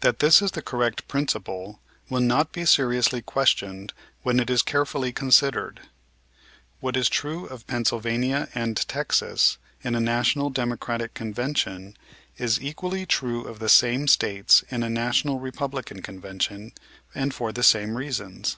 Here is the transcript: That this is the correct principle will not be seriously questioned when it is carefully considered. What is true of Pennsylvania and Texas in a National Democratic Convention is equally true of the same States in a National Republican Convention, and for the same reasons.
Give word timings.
That 0.00 0.20
this 0.20 0.40
is 0.40 0.52
the 0.52 0.62
correct 0.62 1.06
principle 1.08 1.78
will 2.08 2.22
not 2.22 2.52
be 2.52 2.64
seriously 2.64 3.20
questioned 3.20 3.92
when 4.22 4.40
it 4.40 4.48
is 4.48 4.62
carefully 4.62 5.12
considered. 5.12 5.80
What 6.80 6.96
is 6.96 7.06
true 7.10 7.44
of 7.44 7.66
Pennsylvania 7.66 8.48
and 8.54 8.78
Texas 8.88 9.58
in 9.84 9.94
a 9.94 10.00
National 10.00 10.48
Democratic 10.48 11.12
Convention 11.12 11.98
is 12.38 12.62
equally 12.62 13.04
true 13.04 13.44
of 13.44 13.58
the 13.58 13.68
same 13.68 14.08
States 14.08 14.64
in 14.70 14.82
a 14.82 14.88
National 14.88 15.38
Republican 15.38 16.00
Convention, 16.00 16.72
and 17.14 17.34
for 17.34 17.52
the 17.52 17.62
same 17.62 17.98
reasons. 17.98 18.56